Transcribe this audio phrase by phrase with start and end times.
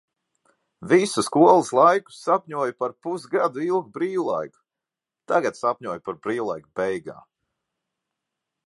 [0.93, 4.61] Visu skolas laiku sapņoju par pusgadu ilgu brīvlaiku.
[5.35, 7.27] Tagad sapņoju par brīvlaika beigām.